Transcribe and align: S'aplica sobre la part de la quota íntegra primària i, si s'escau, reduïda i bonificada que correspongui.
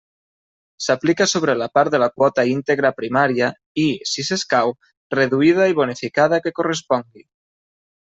S'aplica 0.85 1.27
sobre 1.33 1.55
la 1.59 1.67
part 1.79 1.93
de 1.97 1.99
la 2.05 2.07
quota 2.21 2.47
íntegra 2.55 2.93
primària 3.03 3.53
i, 3.85 3.87
si 4.15 4.29
s'escau, 4.33 4.77
reduïda 5.21 5.73
i 5.75 5.81
bonificada 5.85 6.47
que 6.47 6.59
correspongui. 6.63 7.29